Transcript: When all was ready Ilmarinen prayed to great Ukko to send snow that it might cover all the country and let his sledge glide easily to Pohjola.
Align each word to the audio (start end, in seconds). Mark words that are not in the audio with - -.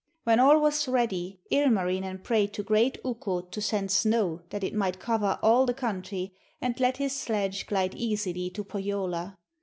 When 0.23 0.39
all 0.39 0.59
was 0.59 0.87
ready 0.87 1.41
Ilmarinen 1.51 2.23
prayed 2.23 2.53
to 2.53 2.63
great 2.63 2.97
Ukko 3.05 3.41
to 3.41 3.61
send 3.61 3.91
snow 3.91 4.41
that 4.49 4.63
it 4.63 4.73
might 4.73 4.97
cover 4.99 5.37
all 5.43 5.67
the 5.67 5.75
country 5.75 6.33
and 6.59 6.79
let 6.79 6.97
his 6.97 7.15
sledge 7.15 7.67
glide 7.67 7.93
easily 7.93 8.49
to 8.49 8.63
Pohjola. 8.63 9.37